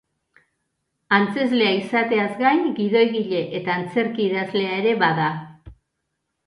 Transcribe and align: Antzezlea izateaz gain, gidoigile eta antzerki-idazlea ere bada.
Antzezlea 1.17 1.75
izateaz 1.81 2.31
gain, 2.39 2.65
gidoigile 2.81 3.43
eta 3.61 3.77
antzerki-idazlea 3.83 4.75
ere 4.83 5.01
bada. 5.07 5.31